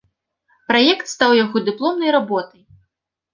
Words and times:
Праект 0.71 1.05
стаў 1.15 1.31
яго 1.43 1.57
дыпломнай 1.67 2.11
работай. 2.17 2.61